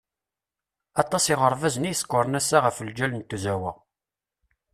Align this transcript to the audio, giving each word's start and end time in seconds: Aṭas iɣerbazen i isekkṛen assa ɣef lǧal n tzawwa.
Aṭas 1.01 1.25
iɣerbazen 1.33 1.87
i 1.89 1.91
isekkṛen 1.93 2.37
assa 2.39 2.57
ɣef 2.65 2.77
lǧal 2.87 3.11
n 3.15 3.21
tzawwa. 3.23 3.71